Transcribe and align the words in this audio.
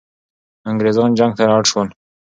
انګریزان 0.69 1.09
جنگ 1.17 1.31
ته 1.37 1.43
اړ 1.55 1.63
سول. 1.71 1.87